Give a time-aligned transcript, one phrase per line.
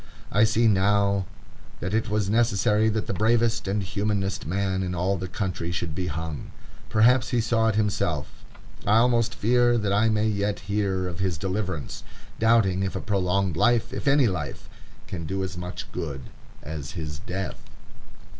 [0.31, 1.27] I see now
[1.79, 5.93] that it was necessary that the bravest and humanest man in all the country should
[5.93, 6.49] be hung.
[6.89, 8.27] Perhaps he saw it himself.
[8.87, 12.01] I almost fear that I may yet hear of his deliverance,
[12.39, 14.67] doubting if a prolonged life, if any life,
[15.05, 16.21] can do as much good
[16.63, 17.61] as his death.